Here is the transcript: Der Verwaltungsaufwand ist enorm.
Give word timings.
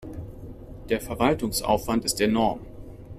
Der 0.89 0.99
Verwaltungsaufwand 0.99 2.05
ist 2.05 2.19
enorm. 2.21 2.61